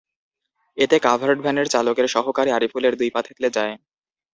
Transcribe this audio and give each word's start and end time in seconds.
এতে 0.77 0.97
কাভার্ড 0.99 1.39
ভ্যানের 1.41 1.67
চালকের 1.67 2.07
সহকারী 2.07 2.49
আরিফুলের 2.51 2.93
দুই 2.97 3.09
পা 3.11 3.21
থেঁতলে 3.23 3.49
যায়। 3.49 3.73